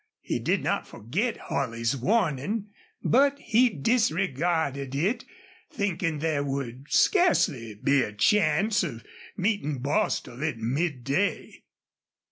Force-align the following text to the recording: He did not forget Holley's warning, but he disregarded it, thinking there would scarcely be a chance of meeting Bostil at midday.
He 0.21 0.39
did 0.39 0.63
not 0.63 0.87
forget 0.87 1.37
Holley's 1.37 1.95
warning, 1.95 2.69
but 3.03 3.37
he 3.37 3.69
disregarded 3.69 4.95
it, 4.95 5.25
thinking 5.69 6.17
there 6.17 6.43
would 6.43 6.87
scarcely 6.89 7.75
be 7.75 8.01
a 8.01 8.11
chance 8.11 8.81
of 8.81 9.05
meeting 9.37 9.77
Bostil 9.77 10.43
at 10.43 10.57
midday. 10.57 11.61